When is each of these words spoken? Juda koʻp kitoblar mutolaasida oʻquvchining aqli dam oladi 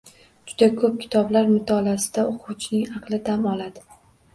Juda 0.51 0.69
koʻp 0.79 0.97
kitoblar 1.03 1.47
mutolaasida 1.53 2.27
oʻquvchining 2.35 2.93
aqli 3.01 3.25
dam 3.33 3.51
oladi 3.57 3.91